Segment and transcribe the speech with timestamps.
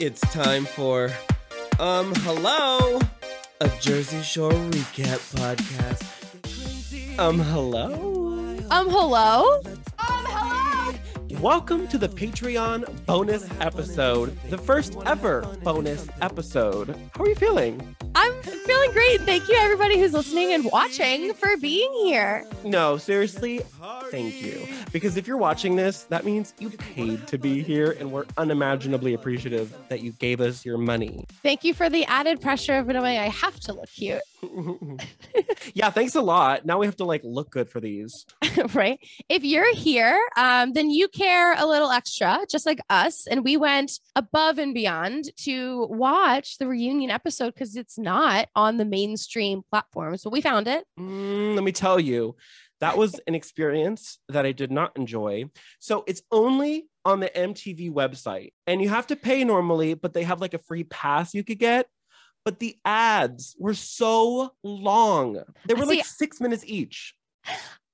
[0.00, 1.10] It's time for,
[1.80, 3.00] um, hello,
[3.60, 7.18] a Jersey Shore recap podcast.
[7.18, 7.86] Um, hello.
[8.70, 9.60] Um, hello?
[9.98, 10.94] Um, hello.
[11.40, 16.96] Welcome to the Patreon bonus episode, the first ever bonus episode.
[17.14, 17.96] How are you feeling?
[18.14, 19.20] I'm feeling great.
[19.22, 22.44] Thank you, everybody who's listening and watching, for being here.
[22.64, 23.62] No, seriously,
[24.12, 24.66] thank you.
[24.92, 29.14] Because if you're watching this, that means you paid to be here, and we're unimaginably
[29.14, 31.26] appreciative that you gave us your money.
[31.42, 34.22] Thank you for the added pressure of knowing I have to look cute,
[35.74, 36.64] yeah, thanks a lot.
[36.64, 38.26] Now we have to like look good for these.
[38.74, 38.98] right?
[39.28, 43.26] If you're here, um, then you care a little extra, just like us.
[43.26, 48.76] And we went above and beyond to watch the reunion episode because it's not on
[48.76, 50.16] the mainstream platform.
[50.16, 50.84] So we found it.
[50.98, 52.36] Mm, let me tell you,
[52.80, 55.44] that was an experience that I did not enjoy.
[55.80, 60.24] So it's only on the MTV website, and you have to pay normally, but they
[60.24, 61.86] have like a free pass you could get.
[62.44, 65.42] But the ads were so long.
[65.66, 67.14] They were See, like six minutes each.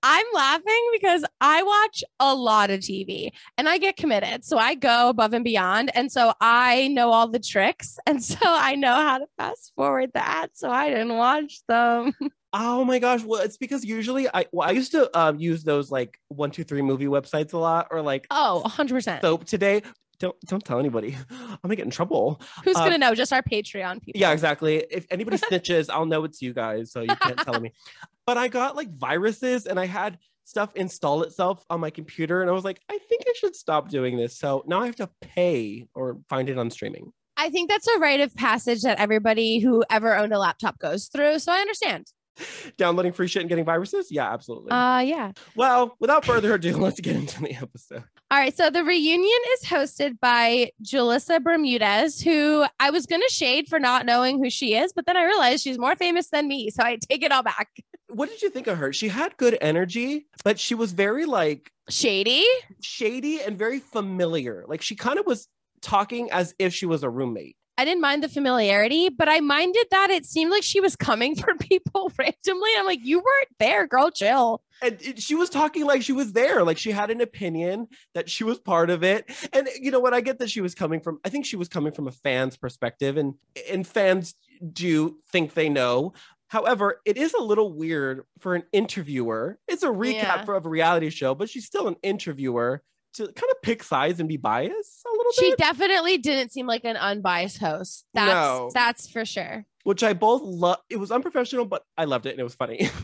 [0.06, 4.44] I'm laughing because I watch a lot of TV and I get committed.
[4.44, 5.90] So I go above and beyond.
[5.96, 7.96] And so I know all the tricks.
[8.06, 10.58] And so I know how to fast forward the ads.
[10.58, 12.12] So I didn't watch them.
[12.56, 13.24] Oh my gosh!
[13.24, 16.62] Well, it's because usually I well, I used to um, use those like one two
[16.62, 19.20] three movie websites a lot, or like Oh, 100%.
[19.20, 19.83] Soap Today.
[20.20, 21.16] Don't don't tell anybody.
[21.30, 22.41] I'm gonna get in trouble.
[22.62, 23.12] Who's uh, going to know?
[23.16, 24.20] Just our Patreon people.
[24.20, 24.86] Yeah, exactly.
[24.88, 27.72] If anybody snitches, I'll know it's you guys, so you can't tell me.
[28.27, 32.48] But I got like viruses, and I had stuff install itself on my computer, and
[32.48, 34.39] I was like, I think I should stop doing this.
[34.39, 37.12] So now I have to pay or find it on streaming.
[37.36, 41.08] I think that's a rite of passage that everybody who ever owned a laptop goes
[41.08, 41.41] through.
[41.41, 42.06] So I understand.
[42.77, 44.10] Downloading free shit and getting viruses?
[44.10, 44.70] Yeah, absolutely.
[44.70, 45.32] Uh, yeah.
[45.56, 48.04] well, without further ado, let's get into the episode.
[48.30, 48.56] All right.
[48.56, 53.78] So the reunion is hosted by Julissa Bermudez, who I was going to shade for
[53.78, 56.70] not knowing who she is, but then I realized she's more famous than me.
[56.70, 57.68] So I take it all back.
[58.08, 58.92] What did you think of her?
[58.92, 62.45] She had good energy, but she was very like Shady.
[62.83, 64.64] shady and very familiar.
[64.66, 65.48] Like she kind of was
[65.83, 67.56] talking as if she was a roommate.
[67.77, 71.35] I didn't mind the familiarity, but I minded that it seemed like she was coming
[71.40, 72.70] for people randomly.
[72.79, 74.62] I'm like, you weren't there, girl, chill.
[74.83, 78.30] And it- she was talking like she was there, like she had an opinion that
[78.30, 79.29] she was part of it.
[79.52, 80.14] And you know what?
[80.14, 81.18] I get that she was coming from.
[81.24, 83.34] I think she was coming from a fan's perspective, and
[83.70, 84.34] and fans
[84.73, 86.13] do think they know.
[86.48, 89.58] However, it is a little weird for an interviewer.
[89.67, 90.45] It's a recap Yeah.
[90.45, 92.83] for of a reality show, but she's still an interviewer
[93.14, 95.51] to kind of pick sides and be biased a little She bit.
[95.51, 98.05] She definitely didn't seem like an unbiased host.
[98.14, 98.70] That's No.
[98.73, 99.64] that's for sure.
[99.85, 100.79] which I both love.
[100.91, 102.89] It was unprofessional, but I loved it and it was funny.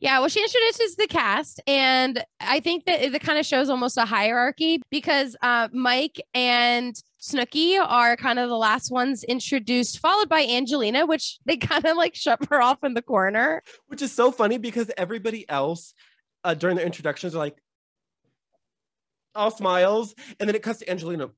[0.00, 3.96] Yeah, well, she introduces the cast, and I think that it kind of shows almost
[3.96, 10.28] a hierarchy because uh, Mike and Snooki are kind of the last ones introduced, followed
[10.28, 13.62] by Angelina, which they kind of like shove her off in the corner.
[13.86, 15.94] which is so funny because everybody else
[16.42, 17.56] uh, during their introductions are like
[19.34, 21.30] all smiles, and then it cuts to Angelina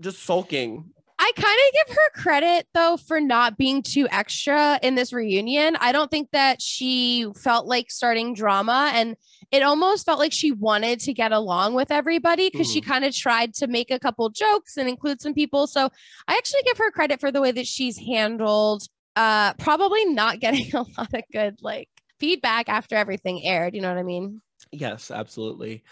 [0.00, 0.90] just sulking.
[1.18, 5.76] I kind of give her credit though for not being too extra in this reunion.
[5.80, 9.16] I don't think that she felt like starting drama and
[9.52, 13.14] it almost felt like she wanted to get along with everybody because she kind of
[13.14, 15.68] tried to make a couple jokes and include some people.
[15.68, 15.88] So
[16.26, 18.82] I actually give her credit for the way that she's handled
[19.16, 21.88] uh probably not getting a lot of good like
[22.18, 24.42] feedback after everything aired, you know what I mean?
[24.72, 25.84] Yes, absolutely.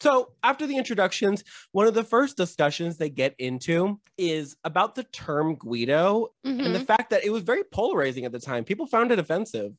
[0.00, 5.04] So after the introductions, one of the first discussions they get into is about the
[5.04, 6.72] term Guido and Mhm.
[6.72, 8.64] the fact that it was very polarizing at the time.
[8.64, 9.72] People found it offensive.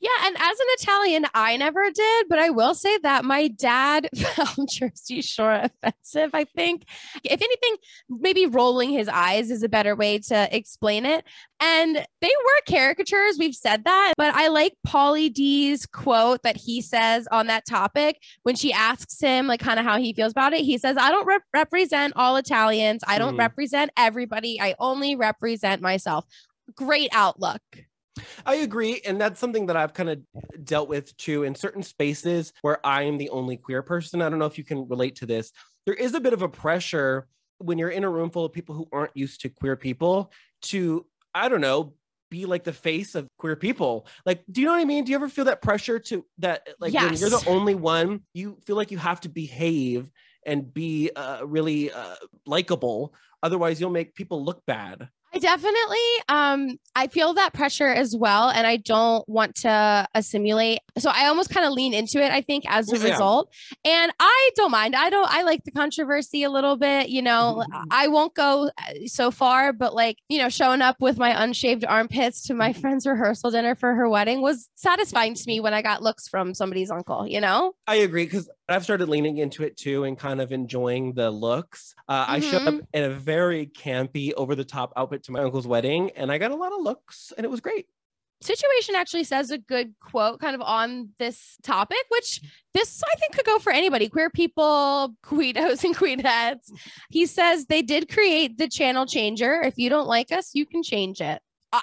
[0.00, 4.08] Yeah, and as an Italian, I never did, but I will say that my dad
[4.16, 5.52] found Jersey Shore
[5.82, 6.30] offensive.
[6.34, 6.84] I think,
[7.22, 7.76] if anything,
[8.08, 11.24] maybe rolling his eyes is a better way to explain it.
[11.60, 13.36] And they were caricatures.
[13.38, 18.20] We've said that, but I like Pauly D's quote that he says on that topic
[18.42, 20.60] when she asks him, like, kind of how he feels about it.
[20.60, 23.02] He says, "I don't rep- represent all Italians.
[23.06, 23.38] I don't Mhm.
[23.38, 24.60] represent everybody.
[24.60, 26.26] I only represent myself."
[26.74, 27.62] Great outlook.
[28.46, 29.00] I agree.
[29.04, 30.20] And that's something that I've kind of
[30.64, 34.22] dealt with too in certain spaces where I am the only queer person.
[34.22, 35.52] I don't know if you can relate to this.
[35.86, 37.26] There is a bit of a pressure
[37.58, 40.32] when you're in a room full of people who aren't used to queer people
[40.62, 41.94] to, I don't know,
[42.30, 44.06] be like the face of queer people.
[44.26, 45.04] Like, do you know what I mean?
[45.04, 48.58] Do you ever feel that pressure to that, like, when you're the only one, you
[48.64, 50.08] feel like you have to behave
[50.46, 53.14] and be uh, really uh, likable.
[53.42, 55.08] Otherwise, you'll make people look bad.
[55.34, 55.98] I definitely
[56.28, 60.78] um I feel that pressure as well and I don't want to assimilate.
[60.98, 63.04] So I almost kind of lean into it I think as a Yeah.
[63.10, 63.52] result.
[63.84, 64.94] And I don't mind.
[64.94, 67.64] I don't I like the controversy a little bit, you know.
[67.68, 67.82] Mhm.
[67.90, 71.84] I won't go uh, so far but like, you know, showing up with my unshaved
[71.88, 72.80] armpits to my Mhm.
[72.80, 76.54] friend's rehearsal dinner for her wedding was satisfying to me when I got looks from
[76.54, 77.74] somebody's uncle, you know?
[77.88, 81.94] I agree because I've started leaning into it too and kind of enjoying the looks.
[82.08, 85.66] Uh, I showed up in a very campy, over the top outfit to my uncle's
[85.66, 87.86] wedding, and I got a lot of looks, and it was great.
[88.40, 92.40] situation actually says a good quote kind of on this topic, which
[92.72, 96.70] this I think could go for anybody, queer people, queedos and queethettes.
[97.10, 99.60] He says they did create the channel changer.
[99.60, 101.42] If you don't like us, you can change it.
[101.70, 101.80] Uh,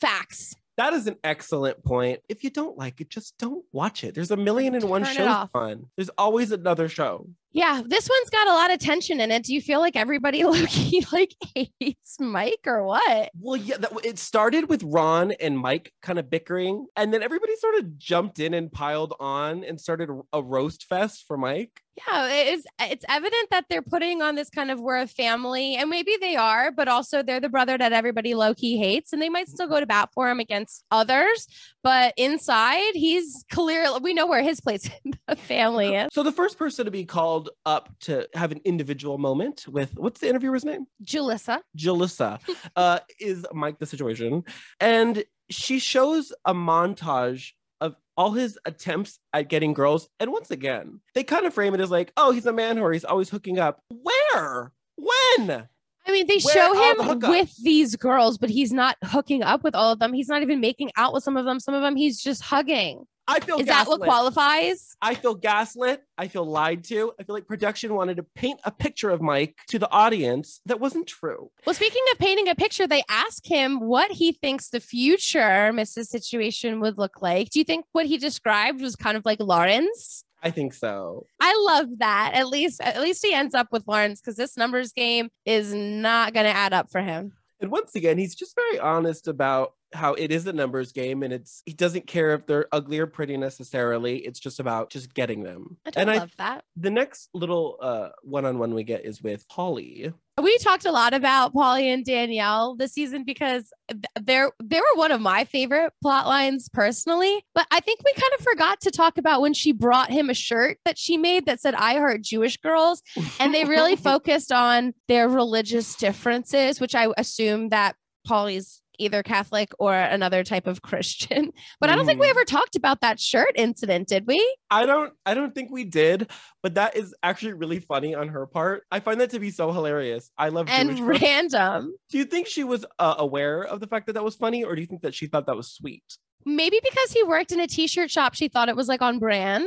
[0.00, 0.54] facts.
[0.78, 2.20] That is an excellent point.
[2.28, 4.14] If you don't like it, just don't watch it.
[4.14, 5.86] There's a million and one Turn shows on.
[5.96, 7.28] There's always another show.
[7.50, 9.42] Yeah, this one's got a lot of tension in it.
[9.42, 13.30] Do you feel like everybody Loki like hates Mike or what?
[13.40, 17.56] Well, yeah, that, it started with Ron and Mike kind of bickering, and then everybody
[17.56, 21.80] sort of jumped in and piled on and started a roast fest for Mike.
[22.06, 22.66] Yeah, it is.
[22.80, 26.36] It's evident that they're putting on this kind of we're a family, and maybe they
[26.36, 29.66] are, but also they're the brother that everybody low key hates, and they might still
[29.66, 31.46] go to bat for him against others.
[31.82, 33.86] But inside, he's clear.
[34.00, 36.08] We know where his place in the family is.
[36.12, 40.20] So the first person to be called up to have an individual moment with what's
[40.20, 40.86] the interviewer's name?
[41.04, 41.60] Julissa.
[41.76, 42.40] Jalissa,
[42.76, 44.44] uh, is Mike the situation.
[44.80, 50.08] And she shows a montage of all his attempts at getting girls.
[50.20, 52.92] And once again, they kind of frame it as like, oh, he's a man whore.
[52.92, 53.80] He's always hooking up.
[53.88, 54.72] Where?
[54.96, 55.68] When?
[56.08, 59.42] I mean, they Where show are the him with these girls, but he's not hooking
[59.42, 60.14] up with all of them.
[60.14, 61.60] He's not even making out with some of them.
[61.60, 63.04] Some of them he's just hugging.
[63.30, 64.96] I feel Is that what qualifies?
[65.02, 66.02] I feel gaslit.
[66.16, 67.12] I feel lied to.
[67.20, 70.80] I feel like production wanted to paint a picture of Mike to the audience that
[70.80, 71.50] wasn't true.
[71.66, 75.38] Well, speaking of painting a picture, they ask him what he thinks the future
[75.74, 76.06] Mrs.
[76.06, 77.50] Situation would look like.
[77.50, 80.24] Do you think what he described was kind of like Lawrence?
[80.42, 81.26] I think so.
[81.40, 82.32] I love that.
[82.34, 86.34] At least, at least he ends up with Lawrence because this numbers game is not
[86.34, 87.32] going to add up for him.
[87.60, 91.32] And once again, he's just very honest about how it is a numbers game and
[91.32, 94.18] it's he doesn't care if they're ugly or pretty necessarily.
[94.18, 95.78] It's just about just getting them.
[95.86, 96.64] I and love that.
[96.76, 100.12] the next little uh one-on-one we get is with Pauly.
[100.42, 103.72] We talked a lot about Pauly and Danielle this season because
[104.20, 107.44] they're they were one of my favorite plot lines personally.
[107.54, 110.34] But I think we kind of forgot to talk about when she brought him a
[110.34, 113.02] shirt that she made that said "I heart Jewish girls,"
[113.40, 117.96] and they really focused on their religious differences, which I assume that
[118.26, 121.52] Pauly's either Catholic or another type of Christian.
[121.80, 122.30] But I don't think we Mhm.
[122.30, 124.38] ever talked about that shirt incident, did we?
[124.70, 126.30] I don't I don't think we did,
[126.62, 128.84] but that is actually really funny on her part.
[128.90, 130.30] I find that to be so hilarious.
[130.36, 131.20] I love And Jewish girls.
[131.22, 131.94] random.
[132.10, 134.74] Do you think she was uh, aware of the fact that that was funny or
[134.74, 136.04] do you think that she thought that was sweet?
[136.44, 139.66] Maybe because he worked in a t-shirt shop, she thought it was like on brand.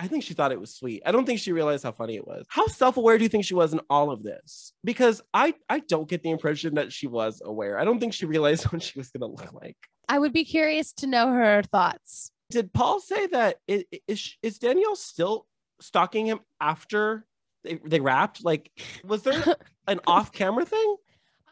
[0.00, 1.02] I think she thought it was sweet.
[1.06, 2.44] I don't think she realized how funny it was.
[2.48, 4.72] How self-aware do you think she was in all of this?
[4.82, 7.78] Because I I don't get the impression that she was aware.
[7.78, 9.76] I don't think she realized what she was going to look like.
[10.08, 12.30] I would be curious to know her thoughts.
[12.50, 15.46] Did Paul say that i- i- is is Danielle still
[15.80, 17.24] stalking him after
[17.62, 18.44] they, they wrapped?
[18.44, 18.70] Like
[19.04, 19.42] was there
[19.86, 20.96] an off-camera thing?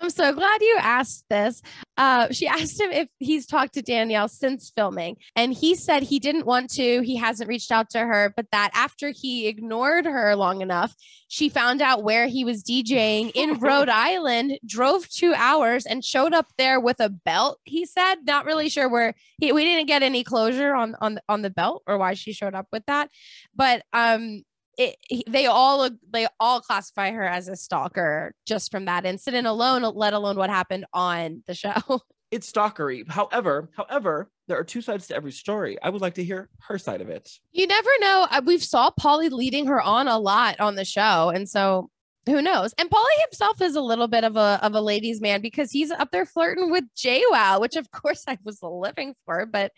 [0.02, 1.62] I'm so glad you asked this.
[1.96, 6.18] Uh, she asked him if he's talked to Danielle since filming, and he said he
[6.18, 7.02] didn't want to.
[7.02, 10.94] He hasn't reached out to her, but that after he ignored her long enough,
[11.28, 16.34] she found out where he was DJing in Rhode Island, drove two hours, and showed
[16.34, 17.60] up there with a belt.
[17.64, 19.52] He said, not really sure where he.
[19.52, 22.66] We didn't get any closure on on on the belt or why she showed up
[22.72, 23.08] with that,
[23.54, 24.42] but um,
[24.78, 24.96] it,
[25.28, 30.14] they all they all classify her as a stalker just from that incident alone, let
[30.14, 31.72] alone what happened on the show.
[32.32, 33.06] It's stalkery.
[33.06, 35.76] However, however, there are two sides to every story.
[35.82, 37.28] I would like to hear her side of it.
[37.50, 38.26] You never know.
[38.30, 41.90] Uh, We've saw Pauly leading her on a lot on the show, and so
[42.24, 42.72] who knows?
[42.78, 45.90] And Pauly himself is a little bit of a of a ladies' man because he's
[45.90, 49.70] up there flirting with JWoww, which of course I was living for, but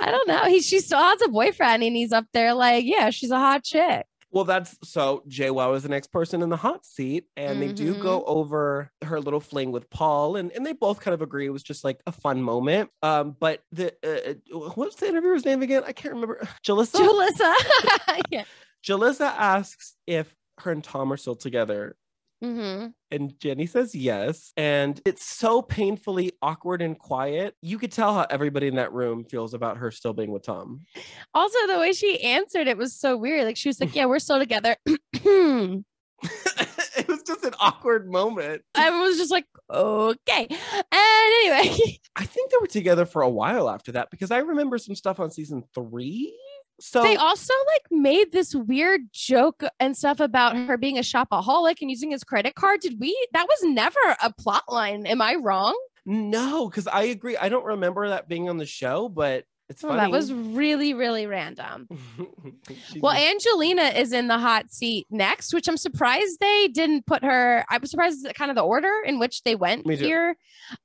[0.00, 0.44] I don't know.
[0.46, 3.62] He she still has a boyfriend, and he's up there like, yeah, she's a hot
[3.62, 4.06] chick.
[4.32, 7.92] Well, that's so JWoww is the next person in the hot seat, and they do
[7.92, 8.02] Mm-hmm.
[8.02, 11.50] go over her little fling with Paul, and, and they both kind of agree it
[11.50, 12.88] was just like a fun moment.
[13.02, 15.82] Um, but the uh, uh, what's the interviewer's name again?
[15.86, 16.40] I can't remember.
[16.66, 16.94] Jalissa.
[16.94, 18.22] Julissa.
[18.30, 18.44] yeah.
[18.82, 21.94] Jalissa asks if her and Tom are still together,
[22.42, 24.52] hmm and Jenni says yes.
[24.56, 27.54] And it's so painfully awkward and quiet.
[27.60, 30.80] You could tell how everybody in that room feels about her still being with Tom.
[31.34, 33.44] Also, the way she answered it was so weird.
[33.44, 34.76] Like she was like, "Yeah, we're still together."
[36.96, 38.62] it was just an awkward moment.
[38.74, 40.46] I was just like, okay.
[40.48, 44.78] And anyway, I think they were together for a while after that because I remember
[44.78, 46.36] some stuff on season three.
[46.80, 51.80] So they also like made this weird joke and stuff about her being a shopaholic
[51.80, 52.80] and using his credit card.
[52.80, 53.16] Did we?
[53.32, 55.06] That was never a plot line.
[55.06, 55.78] Am I wrong?
[56.04, 57.36] no, because I agree.
[57.36, 61.26] I don't remember that being on the show, but it's Oh, that was really, really
[61.26, 61.88] random.
[63.00, 67.64] Well, Angelina is in the hot seat next, which I'm surprised they didn't put her.
[67.68, 70.36] I was surprised at kind of the order in which they went here,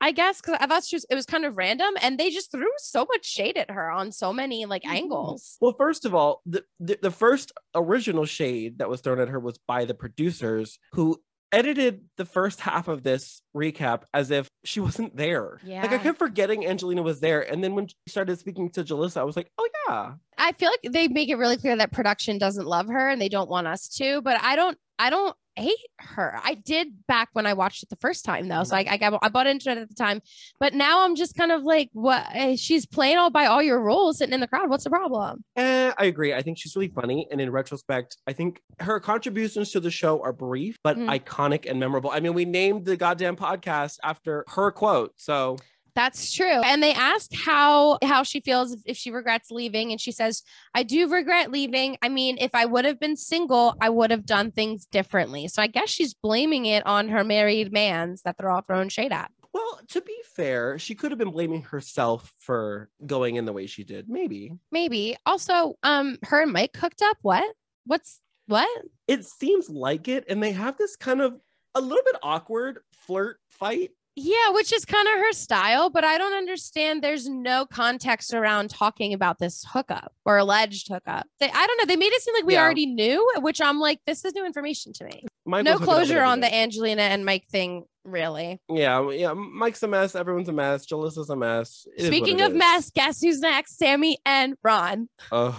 [0.01, 2.51] I guess, because I thought she was, it was kind of random and they just
[2.51, 4.95] threw so much shade at her on so many like mm-hmm.
[4.95, 5.57] angles.
[5.61, 9.39] Well, first of all, the, the the first original shade that was thrown at her
[9.39, 11.19] was by the producers who
[11.51, 15.59] edited the first half of this recap as if she wasn't there.
[15.63, 15.81] Yeah.
[15.81, 17.41] Like I kept forgetting Angelina was there.
[17.41, 20.13] And then when she started speaking to Jalissa, I was like, oh yeah.
[20.37, 23.29] I feel like they make it really clear that production doesn't love her and they
[23.29, 26.39] don't want us to, but I don't, I don't hate her.
[26.43, 28.63] I did back when I watched it the first time though.
[28.63, 30.21] So I, I got, I bought into it at the time,
[30.59, 32.25] but now I'm just kind of like, what?
[32.33, 34.69] eh, She's playing all by all your rules sitting in the crowd.
[34.69, 35.43] What's the problem?
[35.55, 36.33] Eh, I agree.
[36.33, 37.27] I think she's really funny.
[37.31, 41.19] And in retrospect, I think her contributions to the show are brief, but Mm.
[41.19, 42.09] iconic and memorable.
[42.11, 45.13] I mean, we named the goddamn podcast after her quote.
[45.17, 45.57] So
[45.97, 46.61] That's true.
[46.63, 50.43] And they asked how how she feels if, if she regrets leaving and she says,
[50.75, 51.97] "I do regret leaving.
[52.03, 55.59] I mean, if I would have been single, I would have done things differently." So
[55.59, 59.31] I guess she's blaming it on her married mans that they're all throwing shade at.
[59.53, 63.65] Well, to be fair, she could have been blaming herself for going in the way
[63.65, 64.07] she did.
[64.07, 64.51] Maybe.
[64.71, 65.17] Maybe.
[65.25, 67.17] Also, um her and Mike hooked up.
[67.23, 67.55] What?
[67.85, 68.69] What's what?
[69.07, 70.25] It seems like it.
[70.29, 71.39] And they have this kind of
[71.73, 73.91] a little bit awkward flirt fight.
[74.19, 77.03] Yeah, which is kind of her style, but I don't understand.
[77.03, 81.27] There's no context around talking about this hookup or alleged hookup.
[81.39, 81.85] They, I don't know.
[81.85, 82.63] They made it seem like we Yeah.
[82.63, 85.23] already knew, which I'm like, this is new information to me.
[85.45, 86.51] Mike no was hooking up with closure on the.
[86.53, 88.59] Angelina and Mike thing, really.
[88.69, 89.33] Yeah, yeah.
[89.33, 90.15] Mike's a mess.
[90.15, 90.87] Everyone's a mess.
[90.87, 91.85] Jalissa's a mess.
[91.95, 92.57] It Speaking of is.
[92.57, 93.77] mess, guess who's next?
[93.77, 95.09] Sammy and Ron.
[95.31, 95.53] Ugh.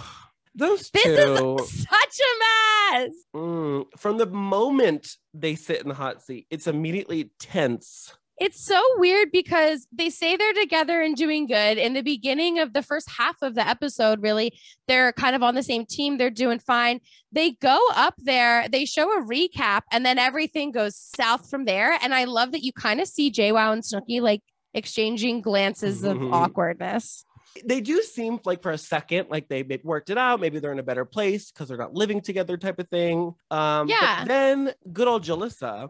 [0.53, 1.55] those This two.
[1.61, 3.11] is such a mess.
[3.33, 8.13] Mm, from the moment they sit in the hot seat, it's immediately tense.
[8.39, 11.77] It's so weird because they say they're together and doing good.
[11.77, 15.55] In the beginning of the first half of the episode, really, they're kind of on
[15.55, 16.17] the same team.
[16.17, 17.01] They're doing fine.
[17.33, 21.97] They go up there, they show a recap, and then everything goes south from there.
[22.01, 24.41] And I love that you kind of see JWoww and Snooki like
[24.73, 26.31] exchanging glances of Mhm.
[26.31, 27.25] awkwardness.
[27.65, 30.39] They do seem like for a second like they worked it out.
[30.39, 33.33] Maybe they're in a better place because they're not living together, type of thing.
[33.51, 34.23] Um, but Yeah.
[34.25, 35.89] then good old Jalissa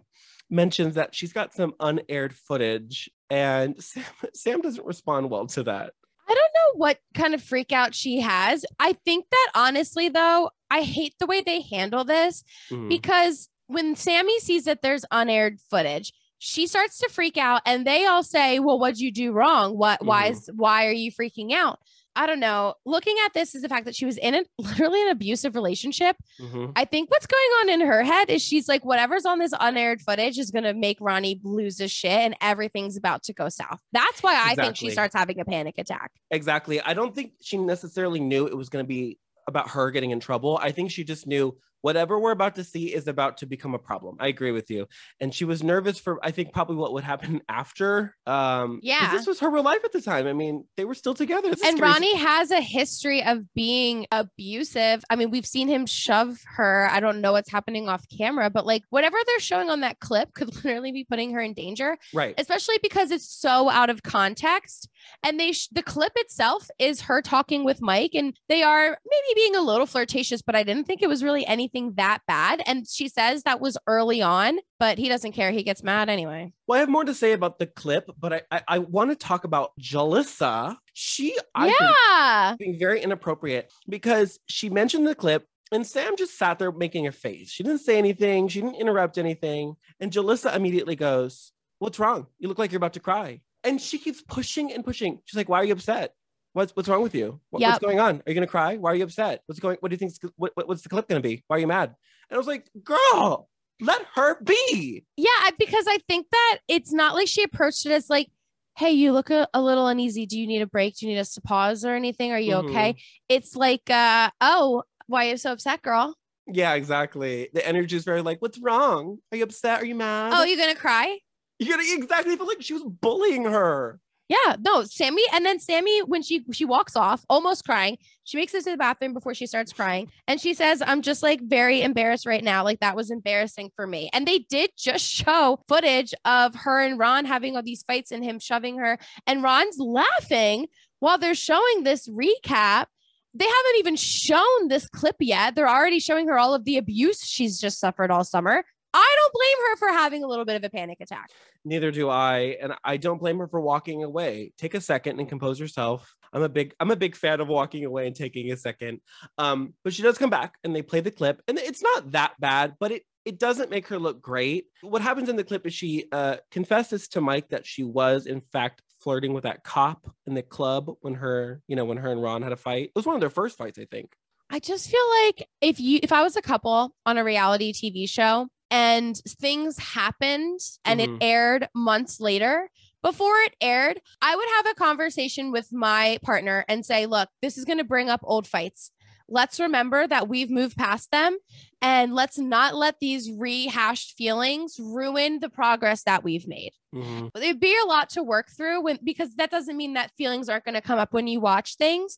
[0.49, 4.03] mentions that she's got some unaired footage, and Sam,
[4.33, 5.93] Sam doesn't respond well to that.
[6.27, 6.37] I don't
[6.75, 8.63] know what kind of freak out she has.
[8.79, 12.87] I think that honestly, though, I hate the way they handle this Mm.
[12.89, 18.05] because when Sammy sees that there's unaired footage, she starts to freak out and they
[18.05, 19.77] all say, Well, what'd you do wrong?
[19.77, 20.31] What why Mhm.
[20.31, 21.79] is why are you freaking out?
[22.15, 22.73] I don't know.
[22.85, 26.15] Looking at this is the fact that she was in a literally an abusive relationship.
[26.39, 26.73] Mhm.
[26.75, 30.01] I think what's going on in her head is she's like, whatever's on this unaired
[30.01, 33.79] footage is gonna make Ronnie lose his shit and everything's about to go south.
[33.91, 36.11] That's why I think she starts having a panic attack.
[36.31, 36.81] Exactly.
[36.81, 40.19] I don't think she necessarily knew it was going to be about her getting in
[40.19, 40.59] trouble.
[40.61, 43.79] I think she just knew whatever we're about to see is about to become a
[43.79, 44.17] problem.
[44.19, 44.87] I agree with you.
[45.19, 48.15] And she was nervous for, I think, probably what would happen after.
[48.25, 49.11] Um, Yeah.
[49.11, 50.27] This was her real life at the time.
[50.27, 51.49] I mean, they were still together.
[51.49, 51.79] This and.
[51.79, 55.03] Ronnie has a history of being abusive.
[55.09, 56.87] I mean, we've seen him shove her.
[56.91, 60.33] I don't know what's happening off camera, but like whatever they're showing on that clip
[60.33, 62.35] could literally be putting her in danger, Right.
[62.37, 64.89] especially because it's so out of context.
[65.23, 69.35] And they sh- the clip itself is her talking with Mike, and they are maybe
[69.35, 72.61] being a little flirtatious, but I didn't think it was really anything that bad.
[72.65, 75.51] And she says that was early on, but he doesn't care.
[75.51, 76.53] He gets mad anyway.
[76.67, 79.15] Well, I have more to say about the clip, but I, I, I want to
[79.15, 80.75] talk about Jalissa.
[80.93, 82.55] She, I think, yeah.
[82.57, 87.11] being very inappropriate because she mentioned the clip and Sam just sat there making a
[87.11, 87.51] face.
[87.51, 89.75] She didn't say anything, she didn't interrupt anything.
[89.99, 92.27] And Jalissa immediately goes, What's wrong?
[92.39, 93.41] You look like you're about to cry.
[93.63, 95.19] And she keeps pushing and pushing.
[95.25, 96.13] She's like, Why are you upset?
[96.53, 97.39] What's what's wrong with you?
[97.49, 97.69] What- Yep.
[97.69, 98.17] What's going on?
[98.17, 98.77] Are you gonna cry?
[98.77, 99.41] Why are you upset?
[99.45, 99.77] What's going?
[99.81, 100.13] What do you think?
[100.35, 101.43] What, what- what's the clip gonna be?
[101.47, 101.95] Why are you mad?
[102.29, 103.49] And I was like, girl,
[103.81, 105.05] let her be.
[105.17, 108.29] Yeah, because I think that it's not like she approached it as like,
[108.77, 110.25] hey, you look a, a little uneasy.
[110.25, 110.97] Do you need a break?
[110.97, 112.31] Do you need us to pause or anything?
[112.31, 112.95] Are you okay?
[113.27, 116.15] It's like, uh, oh, why are you so upset, girl?
[116.47, 117.49] Yeah, exactly.
[117.53, 119.17] The energy is very like, what's wrong?
[119.31, 119.81] Are you upset?
[119.81, 120.33] Are you mad?
[120.35, 121.19] Oh, you gonna cry?
[121.59, 123.99] You're gonna exactly feel like she was bullying her.
[124.29, 128.53] Yeah, no, Sammy, and then Sammy, when she she walks off, almost crying, she makes
[128.53, 131.81] it to the bathroom before she starts crying, and she says, "I'm just like very
[131.81, 132.63] embarrassed right now.
[132.63, 136.99] Like that was embarrassing for me." And they did just show footage of her and
[136.99, 140.67] Ron having all these fights and him shoving her, and Ron's laughing
[140.99, 142.85] while they're showing this recap.
[143.33, 145.55] They haven't even shown this clip yet.
[145.55, 148.63] They're already showing her all of the abuse she's just suffered all summer.
[148.93, 151.29] I don't blame her for having a little bit of a panic attack.
[151.63, 154.53] Neither do I, and I don't blame her for walking away.
[154.57, 156.15] Take a second and compose yourself.
[156.33, 159.01] I'm a big I'm a big fan of walking away and taking a second.
[159.37, 162.33] Um, but she does come back and they play the clip, and it's not that
[162.39, 164.65] bad, but it it doesn't make her look great.
[164.81, 168.41] What happens in the clip is she uh, confesses to Mike that she was in
[168.41, 172.21] fact flirting with that cop in the club when her, you know, when her and
[172.21, 172.85] Ron had a fight.
[172.85, 174.13] It was one of their first fights, I think.
[174.49, 178.09] I just feel like if you if I was a couple on a reality TV
[178.09, 181.03] show and things happened and Mhm.
[181.17, 182.69] it aired months later,
[183.01, 187.57] before it aired, I would have a conversation with my partner and say, "Look, this
[187.57, 188.91] is going to bring up old fights.
[189.29, 191.37] Let's remember that we've moved past them
[191.81, 197.29] and let's not let these rehashed feelings ruin the progress that we've made." Mhm.
[197.35, 200.65] it'd be a lot to work through when because that doesn't mean that feelings aren't
[200.65, 202.17] going to come up when you watch things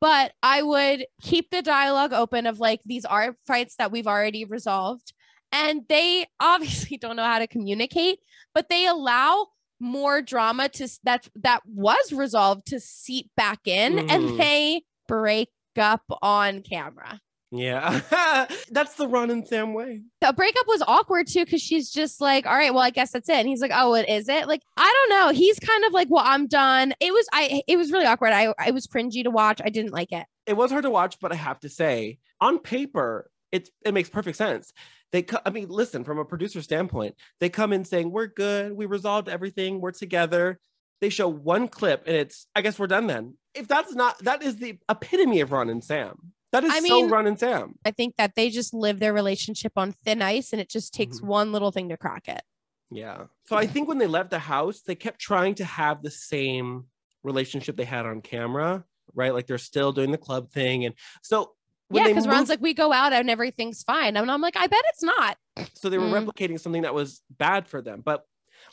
[0.00, 4.44] but i would keep the dialogue open of like these are fights that we've already
[4.44, 5.12] resolved
[5.54, 8.18] and they obviously don't know how to communicate
[8.54, 9.46] but they allow
[9.80, 14.10] more drama to that that was resolved to seep back in Mhm.
[14.10, 17.20] and they break up on camera
[17.50, 18.00] Yeah,
[18.70, 20.02] that's the Ron and Sam way.
[20.20, 23.28] the breakup was awkward too because she's just like, all right, well, I guess that's
[23.28, 23.36] it.
[23.36, 24.48] And he's like, oh, what is it?
[24.48, 25.32] Like, I don't know.
[25.32, 26.94] He's kind of like, well, I'm done.
[27.00, 27.62] It was I.
[27.68, 28.32] It was really awkward.
[28.32, 29.60] I I was cringy to watch.
[29.64, 30.26] I didn't like it.
[30.46, 34.08] It was hard to watch, but I have to say, on paper, it it makes
[34.08, 34.72] perfect sense.
[35.14, 38.72] They, co- I mean, listen, from a producer standpoint, they come in saying we're good,
[38.72, 40.58] we resolved everything, we're together.
[41.00, 43.34] They show one clip, and it's, I guess we're done then.
[43.54, 46.32] If that's not, that is the epitome of Ron and Sam.
[46.50, 47.76] That is I so mean- Ron and Sam.
[47.84, 51.20] I think that they just live their relationship on thin ice, and it just takes
[51.20, 51.26] Mhm.
[51.26, 52.42] one little thing to crack it.
[52.90, 53.26] Yeah.
[53.46, 56.86] So I think when they left the house, they kept trying to have the same
[57.22, 59.32] relationship they had on camera, right?
[59.32, 61.52] Like they're still doing the club thing, and so
[61.90, 64.82] yeah, because Ron's like, we go out and everything's fine, and I'm like, I bet
[64.88, 65.36] it's not.
[65.74, 66.26] so they were Mm.
[66.26, 68.02] replicating something that was bad for them.
[68.04, 68.24] But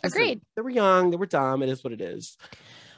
[0.03, 0.41] listen, Agreed.
[0.55, 1.61] they were young, they were dumb.
[1.63, 2.37] It is what it is.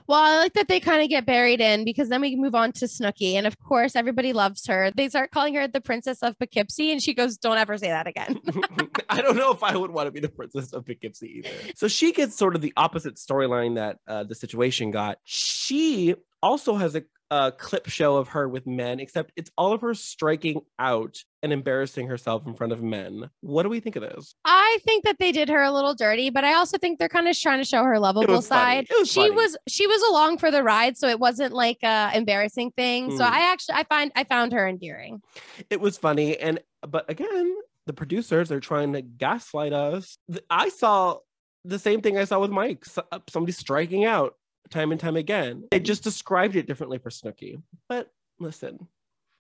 [0.06, 2.74] Well, I like that they kind of get buried in because then we move on
[2.74, 3.36] to Snooki.
[3.36, 4.92] And of course, everybody loves her.
[4.92, 8.06] They start calling her the princess of Poughkeepsie, and she goes, Don't ever say that
[8.06, 8.38] again.
[9.10, 11.50] I don't know if I would want to be the princess of Poughkeepsie either.
[11.76, 15.20] So she gets sort of the opposite storyline that uh, the situation got.
[15.24, 19.82] She also has a, a clip show of her with men, except it's all of
[19.82, 23.30] her striking out and embarrassing herself in front of men.
[23.42, 24.36] What do we think of this?
[24.46, 27.28] I think that they did her a little dirty, but I also think they're kind
[27.28, 28.86] of trying to show her lovable side.
[29.00, 29.32] Was she funny.
[29.32, 33.18] was she was along for the ride, so it wasn't like a embarrassing thing.
[33.18, 33.30] So Mm.
[33.32, 35.22] I actually I find I found her endearing.
[35.70, 37.56] It was funny, and but again,
[37.88, 40.18] the producers are trying to gaslight us.
[40.50, 41.18] I saw
[41.66, 42.86] the same thing I saw with Mike.
[43.12, 44.36] Uh, somebody striking out
[44.70, 45.68] time and time again.
[45.72, 47.62] They just described it differently for Snooki.
[47.90, 48.88] But listen,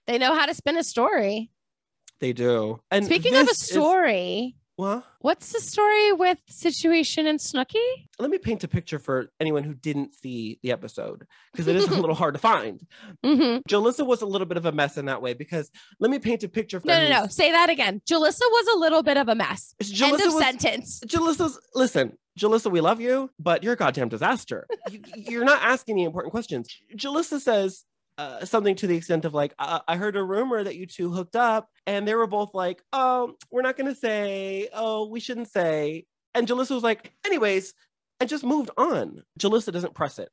[0.08, 1.50] They know how to spin a story.
[2.20, 2.82] they do.
[2.92, 7.76] And Speaking of a this is- story, well, what's the story with situation and Snooki?
[8.20, 11.88] let me paint a picture for anyone who didn't see the episode because it is
[11.88, 12.82] a little hard to find.
[13.24, 16.20] hmm Jalissa was a little bit of a mess in that way because let me
[16.20, 17.28] paint a picture for No, no, no.
[17.28, 18.02] Say that again.
[18.10, 19.76] Jalissa was a little bit of a mess.
[19.82, 21.00] End Jalissa of was, sentence.
[21.08, 24.66] Jalissa's listen, Jalissa, we love you, but you're a goddamn disaster.
[24.90, 26.68] you, you're not asking the important questions.
[26.96, 27.84] Jalissa says
[28.18, 31.12] uh, something to the extent of like, uh, I heard a rumor that you two
[31.12, 35.50] hooked up, and they were both like, oh, we're not gonna say, oh, we shouldn't
[35.50, 36.06] say.
[36.36, 37.74] And Jalissa was like, anyways,
[38.20, 39.24] and just moved on.
[39.40, 40.30] Jalissa doesn't press it.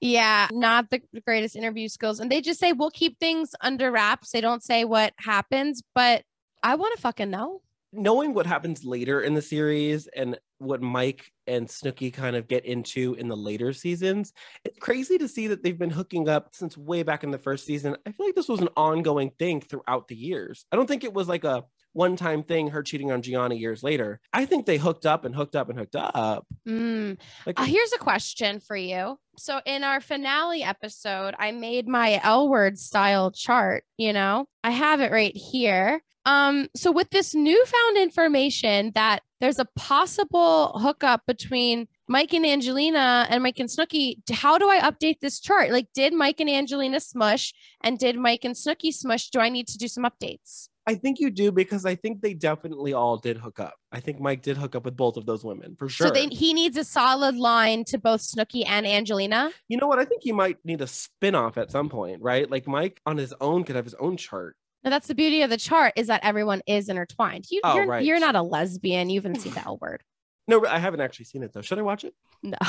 [0.00, 2.20] Yeah, not the greatest interview skills.
[2.20, 4.30] And they just say, we'll keep things under wraps.
[4.30, 6.22] They don't say what happens, but
[6.62, 7.62] I want to fucking know.
[7.92, 12.64] knowing what happens later in the series and what Mike and Snooki kind of get
[12.64, 14.32] into in the later seasons,
[14.64, 17.66] it's crazy to see that they've been hooking up since way back in the first
[17.66, 17.96] season.
[18.06, 20.64] I feel like this was an ongoing thing throughout the years.
[20.72, 23.82] I don't think it was like a one time thing, her cheating on Jionni years
[23.82, 24.20] later.
[24.32, 26.46] I think they hooked up and hooked up and hooked up.
[26.68, 27.18] Mm.
[27.46, 29.18] Like, Uh, here's a question for you.
[29.38, 34.46] So in our finale episode, I made my L word style chart, you know.
[34.62, 36.02] I have it right here.
[36.26, 43.26] Um so with this newfound information that there's a possible hookup between Mike and Angelina
[43.30, 45.70] and Mike and Snooki, how do I update this chart?
[45.70, 49.30] Like did Mike and Angelina smush and did Mike and Snooki smush?
[49.30, 50.68] Do I need to do some updates?
[50.88, 53.74] I think you do because I think they definitely all did hook up.
[53.90, 56.06] I think Mike did hook up with both of those women for sure.
[56.06, 59.50] So they, he needs a solid line to both Snooki and Angelina.
[59.66, 59.98] you know what?
[59.98, 62.48] I think he might need a spin-off at some point, right?
[62.48, 64.56] Like Mike on his own could have his own chart.
[64.86, 67.46] Now that's the beauty of the chart is that everyone is intertwined.
[67.50, 68.04] You, Oh, you're, right.
[68.04, 69.10] you're not a lesbian.
[69.10, 70.04] You haven't seen the L word.
[70.46, 71.60] No, I haven't actually seen it though.
[71.60, 72.14] Should I watch it?
[72.42, 72.56] No.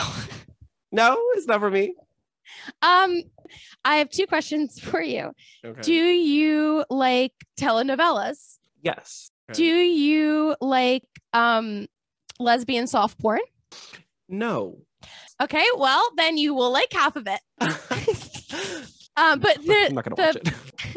[0.89, 1.93] No, it's not for me.
[2.81, 3.21] Um,
[3.83, 5.31] I have two questions for you.
[5.65, 5.81] Okay.
[5.81, 8.57] Do you like telenovelas?
[8.81, 9.29] yes.
[9.51, 11.03] Do you like
[11.33, 11.87] um
[12.39, 13.41] lesbian soft porn?
[14.29, 14.77] no.
[15.43, 17.41] Okay, well then you will like half of it.
[19.17, 20.53] Um, but I'm the, not gonna the watch it.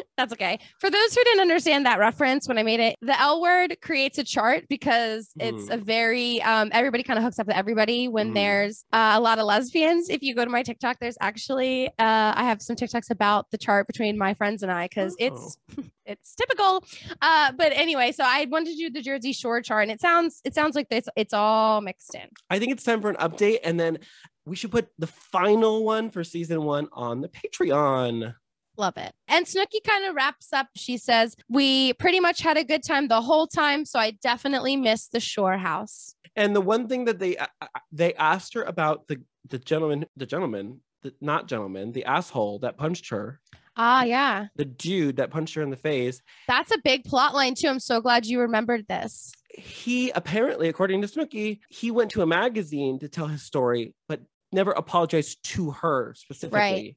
[0.16, 0.58] that's okay.
[0.80, 4.18] For those who didn't understand that reference when I made it, the L word creates
[4.18, 8.30] a chart because it's a very um everybody kind of hooks up with everybody when
[8.30, 8.34] Mm.
[8.34, 10.08] there's uh, a lot of lesbians.
[10.08, 11.92] If you go to my TikTok, there's actually uh
[12.36, 15.58] I have some TikToks about the chart between my friends and I because it's
[16.06, 16.84] it's typical.
[17.22, 20.40] Uh, but anyway, so I wanted to do the Jersey Shore chart, and it sounds
[20.44, 22.28] it sounds like this, it's all mixed in.
[22.50, 23.98] I think it's time for an update, and then
[24.46, 28.34] we should put the final one for season one on the Patreon.
[28.80, 29.12] Love it.
[29.28, 30.68] And Snooki kind of wraps up.
[30.74, 33.84] She says, We pretty much had a good time the whole time.
[33.84, 36.14] So I definitely missed the shore house.
[36.34, 40.06] And the one thing that they uh, uh, they asked her about the the gentleman,
[40.16, 43.38] the gentleman, the not gentleman, the asshole that punched her,
[43.76, 44.46] Ah, yeah.
[44.56, 46.22] the dude that punched her in the face.
[46.48, 47.68] That's a big plot line, too.
[47.68, 49.32] I'm so glad you remembered this.
[49.50, 54.20] He apparently, according to Snooki, he went to a magazine to tell his story, but
[54.52, 56.96] never apologized to her specifically.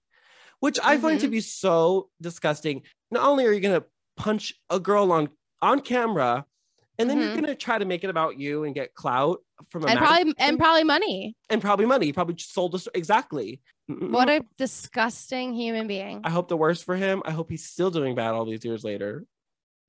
[0.64, 2.84] Which I find to be so disgusting.
[3.12, 3.84] Not only are you gonna
[4.16, 5.28] punch a girl on
[5.62, 6.46] on camera,
[6.98, 7.36] and then you're Mhm.
[7.42, 10.58] gonna try to make it about you and get clout from a And probably and
[10.58, 11.36] probably money.
[11.50, 12.06] and probably money.
[12.08, 13.60] You probably sold us exactly.
[13.88, 16.22] What a disgusting human being.
[16.24, 17.22] I hope the worst for him.
[17.26, 19.26] I hope he's still doing bad all these years later.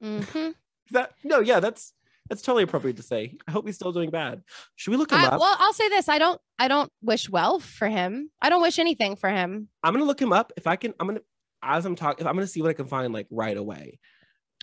[0.02, 0.50] Mm-hmm.
[0.90, 1.92] That no, yeah, that's
[2.28, 3.36] that's totally appropriate to say.
[3.46, 4.42] I hope he's still doing bad.
[4.76, 5.40] Should we look him I, up?
[5.40, 6.08] well, I'll say this.
[6.08, 8.30] I don't I don't wish well for him.
[8.40, 9.68] I don't wish anything for him.
[9.82, 10.52] I'm gonna look him up.
[10.56, 11.20] If I can, I'm gonna
[11.62, 13.98] as I'm talking, I'm gonna see what I can find like right away.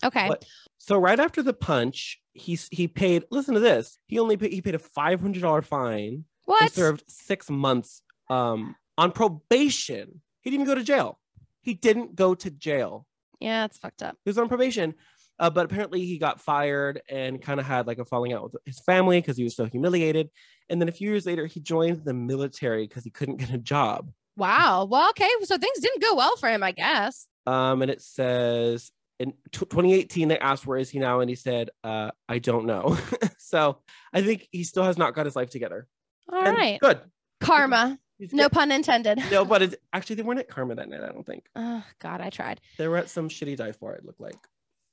[0.03, 0.27] Okay.
[0.27, 0.45] What-
[0.79, 3.23] So right after the punch, he's he paid.
[3.29, 3.99] Listen to this.
[4.07, 4.53] He only paid.
[4.53, 6.71] He paid a five hundred dollar fine and What?
[6.71, 10.21] served six months um on probation.
[10.41, 11.19] He didn't even go to jail.
[11.61, 13.05] He didn't go to jail.
[13.39, 14.17] Yeah, it's fucked up.
[14.25, 14.95] He was on probation.
[15.39, 18.55] Uh, but apparently he got fired and kind of had like a falling out with
[18.65, 20.29] his family because he was so humiliated.
[20.69, 23.57] And then a few years later, he joined the military because he couldn't get a
[23.57, 24.11] job.
[24.37, 24.85] Wow.
[24.89, 25.29] Well, okay.
[25.43, 27.27] So things didn't go well for him, I guess.
[27.47, 31.19] Um, and it says in t- 2018, they asked, Where is he now?
[31.21, 32.97] And he said, uh, I don't know.
[33.39, 33.79] so
[34.13, 35.87] I think he still has not got his life together.
[36.31, 36.79] All And right.
[36.79, 37.01] Good.
[37.39, 37.97] Karma.
[38.19, 38.51] He's No good.
[38.51, 39.19] pun intended.
[39.31, 41.45] No, but it, actually, they weren't at Karma that night, I don't think.
[41.55, 42.61] Oh, God, I tried.
[42.77, 44.37] They were at some shitty dive bar, it looked like.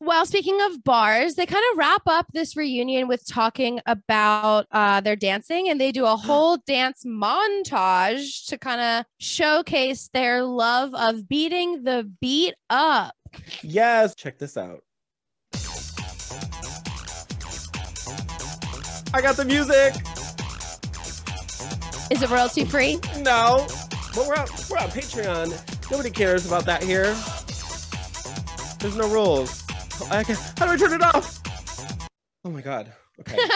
[0.00, 5.00] Well, speaking of bars, they kind of wrap up this reunion with talking about uh,
[5.00, 10.94] their dancing, and they do a whole dance montage to kind of showcase their love
[10.94, 13.14] of beating the beat up.
[13.62, 14.14] Yes.
[14.14, 14.84] Check this out.
[19.12, 19.94] I got the music.
[22.12, 23.00] Is it royalty free?
[23.18, 23.66] No,
[24.14, 25.90] but we're on, we're on Patreon.
[25.90, 27.16] Nobody cares about that here.
[28.78, 29.57] There's no rules.
[29.98, 31.40] Can, how do I turn it off?
[32.44, 32.92] Oh my god.
[33.20, 33.36] Okay.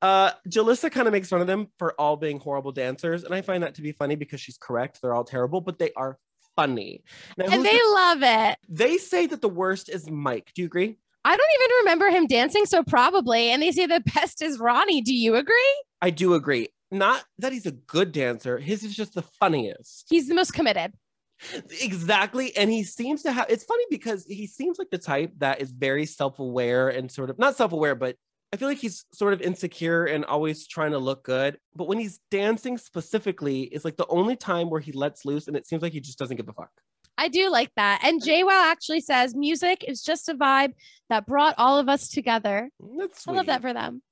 [0.00, 3.40] Uh, Jalissa kind of makes fun of them for all being horrible dancers, and I
[3.40, 4.98] find that to be funny because she's correct.
[5.00, 6.18] They're all terrible, but they are
[6.56, 7.04] funny.
[7.38, 8.58] Now, and they the- love it.
[8.68, 10.50] they say that the worst is Mike.
[10.56, 10.98] Do you agree?
[11.24, 13.50] I don't even remember him dancing, so probably.
[13.50, 15.02] And they say the best is Ronnie.
[15.02, 15.84] Do you agree?
[16.00, 16.66] I do agree.
[16.90, 18.58] Not that he's a good dancer.
[18.58, 20.06] His is just the funniest.
[20.10, 20.94] He's the most committed.
[21.80, 22.56] Exactly.
[22.56, 25.70] And he seems to have it's funny because he seems like the type that is
[25.70, 28.16] very self-aware and sort of not self-aware, but
[28.52, 31.58] I feel like he's sort of insecure and always trying to look good.
[31.74, 35.56] But when he's dancing specifically, it's like the only time where he lets loose and
[35.56, 36.70] it seems like he just doesn't give a fuck.
[37.16, 38.02] I do like that.
[38.04, 40.72] And JWoww actually says music is just a vibe
[41.08, 42.70] that brought all of us together.
[42.98, 43.34] That's sweet.
[43.34, 44.02] I love that for them.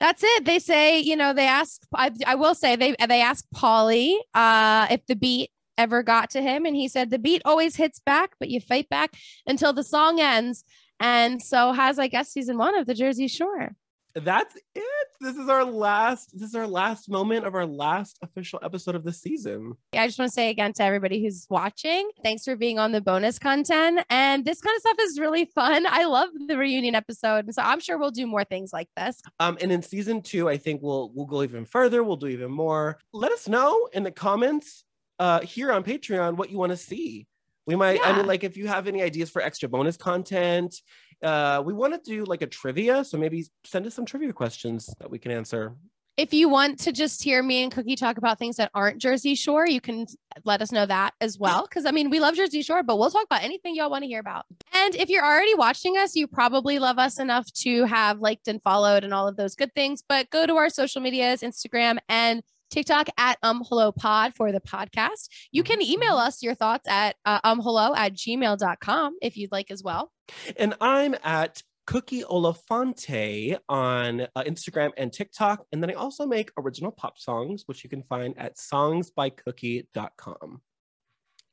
[0.00, 0.44] That's it.
[0.44, 1.80] They say, you know, they ask.
[1.94, 6.42] I, I will say they they ask Pauly uh, if the beat ever got to
[6.42, 9.14] him, and he said the beat always hits back, but you fight back
[9.46, 10.64] until the song ends.
[11.00, 13.76] And so has I guess season one of the Jersey Shore.
[14.16, 15.08] That's it.
[15.20, 19.04] This is our last this is our last moment of our last official episode of
[19.04, 19.74] the season.
[19.92, 23.02] I just want to say again to everybody who's watching, thanks for being on the
[23.02, 24.06] bonus content.
[24.08, 25.86] And this kind of stuff is really fun.
[25.86, 27.44] I love the reunion episode.
[27.44, 29.20] And so I'm sure we'll do more things like this.
[29.38, 32.02] Um, and in season two, I think we'll we'll go even further.
[32.02, 32.96] We'll do even more.
[33.12, 34.85] Let us know in the comments
[35.18, 37.26] uh here on Patreon what you want to see.
[37.66, 40.80] We might, I mean, like if you have any ideas for extra bonus content,
[41.22, 43.04] uh, we want to do like a trivia.
[43.04, 45.74] So maybe send us some trivia questions that we can answer.
[46.16, 49.34] If you want to just hear me and Cooki talk about things that aren't Jersey
[49.34, 50.06] Shore, you can
[50.44, 51.66] let us know that as well.
[51.68, 54.08] Because I mean, we love Jersey Shore, but we'll talk about anything y'all want to
[54.08, 54.46] hear about.
[54.72, 58.62] And if you're already watching us, you probably love us enough to have liked and
[58.62, 60.02] followed and all of those good things.
[60.08, 64.60] But go to our social medias, Instagram and TikTok at um hello pod for the
[64.60, 65.28] podcast.
[65.52, 69.70] You can email us your thoughts at uh, um hello at gmail.com if you'd like
[69.70, 70.12] as well.
[70.56, 75.64] And I'm at Cooki Olafante on uh, Instagram and TikTok.
[75.72, 80.60] And then I also make original pop songs, which you can find at songsbycookie.com.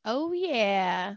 [0.06, 1.16] Oh, yeah.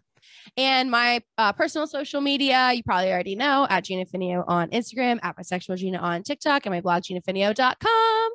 [0.57, 5.19] And my uh, personal social media, you probably already know at Gina Finio on Instagram,
[5.23, 8.31] at bisexual Gina on TikTok, and my blog, ginafinio.com.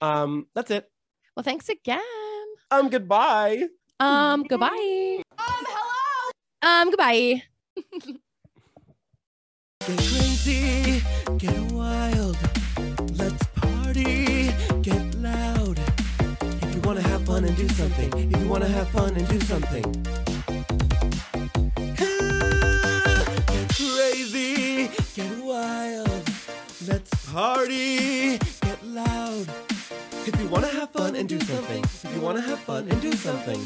[0.00, 0.90] Um, that's it.
[1.36, 2.00] Well, thanks again.
[2.70, 3.64] Um, goodbye.
[4.00, 5.22] Um, goodbye.
[5.38, 6.30] Um, hello.
[6.62, 7.42] Um, goodbye.
[9.86, 11.02] Get crazy,
[11.36, 12.38] get wild.
[13.12, 14.50] Let's party,
[14.80, 15.78] get loud.
[16.62, 19.40] If you wanna have fun and do something, if you wanna have fun and do
[19.40, 19.84] something.
[21.96, 26.30] Get crazy, get wild.
[26.88, 28.63] Let's party, get
[28.94, 29.48] loud.
[30.24, 33.12] If you wanna have fun and do something, if you wanna have fun and do
[33.12, 33.60] something.